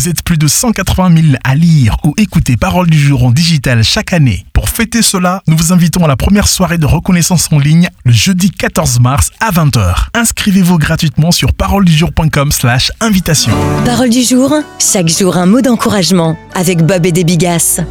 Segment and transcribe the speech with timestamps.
[0.00, 3.84] Vous êtes plus de 180 000 à lire ou écouter Parole du jour en digital
[3.84, 4.46] chaque année.
[4.54, 8.12] Pour fêter cela, nous vous invitons à la première soirée de reconnaissance en ligne le
[8.12, 10.06] jeudi 14 mars à 20h.
[10.14, 13.52] Inscrivez-vous gratuitement sur paroledujour.com slash invitation.
[13.84, 17.82] Parole du jour, chaque jour un mot d'encouragement avec Bob et des Bigasses.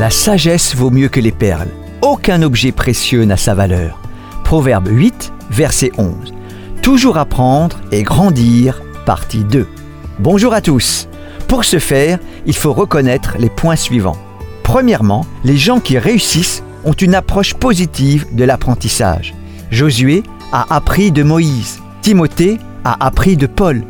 [0.00, 1.68] La sagesse vaut mieux que les perles.
[2.02, 4.00] Aucun objet précieux n'a sa valeur.
[4.42, 6.34] Proverbe 8, verset 11.
[6.82, 9.64] Toujours apprendre et grandir, partie 2.
[10.20, 11.06] Bonjour à tous.
[11.46, 14.18] Pour ce faire, il faut reconnaître les points suivants.
[14.64, 19.32] Premièrement, les gens qui réussissent ont une approche positive de l'apprentissage.
[19.70, 21.78] Josué a appris de Moïse.
[22.02, 23.84] Timothée a appris de Paul.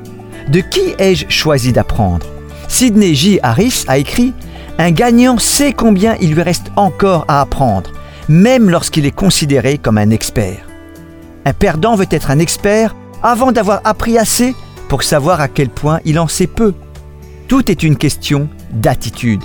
[0.49, 2.27] De qui ai-je choisi d'apprendre?
[2.69, 3.41] Sidney J.
[3.43, 4.35] Harris a écrit
[4.77, 7.91] Un gagnant sait combien il lui reste encore à apprendre,
[8.29, 10.69] même lorsqu'il est considéré comme un expert.
[11.47, 14.55] Un perdant veut être un expert avant d'avoir appris assez
[14.89, 16.75] pour savoir à quel point il en sait peu.
[17.47, 19.43] Tout est une question d'attitude.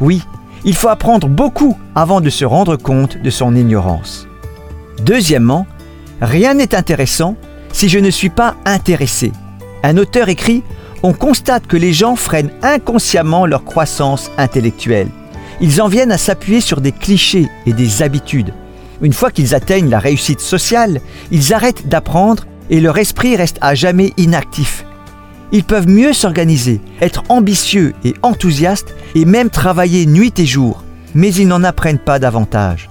[0.00, 0.22] Oui,
[0.64, 4.26] il faut apprendre beaucoup avant de se rendre compte de son ignorance.
[5.04, 5.66] Deuxièmement,
[6.20, 7.36] rien n'est intéressant
[7.72, 9.32] si je ne suis pas intéressé.
[9.82, 10.62] Un auteur écrit
[11.02, 15.08] On constate que les gens freinent inconsciemment leur croissance intellectuelle.
[15.60, 18.52] Ils en viennent à s'appuyer sur des clichés et des habitudes.
[19.00, 21.00] Une fois qu'ils atteignent la réussite sociale,
[21.32, 24.84] ils arrêtent d'apprendre et leur esprit reste à jamais inactif.
[25.52, 30.82] Ils peuvent mieux s'organiser, être ambitieux et enthousiastes et même travailler nuit et jour,
[31.14, 32.88] mais ils n'en apprennent pas davantage.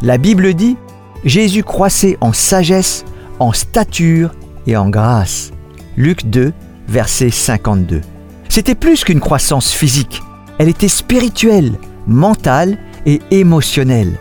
[0.00, 0.76] La Bible dit
[1.24, 3.04] Jésus croissait en sagesse,
[3.40, 4.30] en stature
[4.68, 5.50] et en grâce.
[5.96, 6.52] Luc 2,
[6.88, 8.02] verset 52.
[8.48, 10.22] C'était plus qu'une croissance physique,
[10.58, 14.12] elle était spirituelle, mentale et émotionnelle.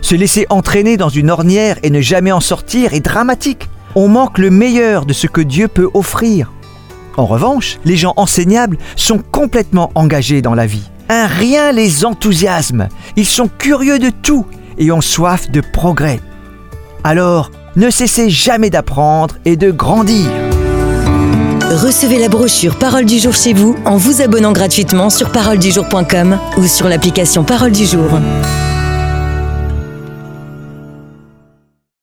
[0.00, 3.68] Se laisser entraîner dans une ornière et ne jamais en sortir est dramatique.
[3.94, 6.52] On manque le meilleur de ce que Dieu peut offrir.
[7.16, 10.88] En revanche, les gens enseignables sont complètement engagés dans la vie.
[11.08, 12.88] Un rien les enthousiasme.
[13.16, 14.46] Ils sont curieux de tout
[14.78, 16.20] et ont soif de progrès.
[17.02, 20.30] Alors, ne cessez jamais d'apprendre et de grandir.
[21.62, 26.66] Recevez la brochure Parole du jour chez vous en vous abonnant gratuitement sur paroledujour.com ou
[26.66, 28.20] sur l'application Parole du jour.